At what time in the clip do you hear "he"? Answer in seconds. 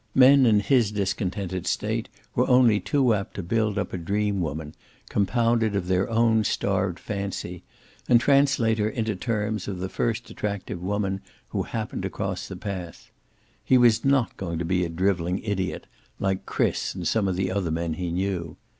13.63-13.77, 17.93-18.09